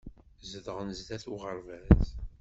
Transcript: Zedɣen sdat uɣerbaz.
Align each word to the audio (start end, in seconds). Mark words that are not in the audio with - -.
Zedɣen 0.51 0.89
sdat 0.99 1.25
uɣerbaz. 1.33 2.05